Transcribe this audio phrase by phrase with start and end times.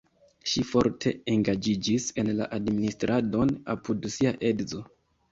[0.51, 4.81] Ŝi forte engaĝiĝis en la administradon apud sia edzo.